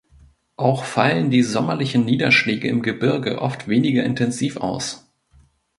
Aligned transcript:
Auch 0.57 0.83
fallen 0.85 1.29
die 1.29 1.43
sommerlichen 1.43 2.05
Niederschläge 2.05 2.67
im 2.67 2.81
Gebirge 2.81 3.39
oft 3.39 3.67
weniger 3.67 4.03
intensiv 4.03 4.57
aus. 4.57 5.07